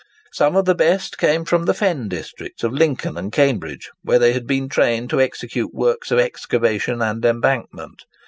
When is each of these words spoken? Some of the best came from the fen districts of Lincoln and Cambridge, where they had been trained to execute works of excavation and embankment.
Some 0.33 0.55
of 0.55 0.65
the 0.65 0.73
best 0.73 1.19
came 1.19 1.45
from 1.45 1.65
the 1.65 1.75
fen 1.75 2.07
districts 2.07 2.63
of 2.63 2.73
Lincoln 2.73 3.17
and 3.17 3.31
Cambridge, 3.31 3.91
where 4.01 4.17
they 4.17 4.33
had 4.33 4.47
been 4.47 4.67
trained 4.67 5.11
to 5.11 5.21
execute 5.21 5.75
works 5.75 6.09
of 6.09 6.17
excavation 6.17 7.03
and 7.03 7.23
embankment. 7.23 8.05